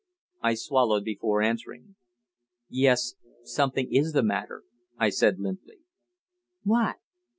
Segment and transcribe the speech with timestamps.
[0.41, 1.93] I swallowed before answering.
[2.67, 3.13] "Yes
[3.43, 4.63] something is the matter,"
[4.97, 5.77] I said limply.
[6.63, 6.95] "What?"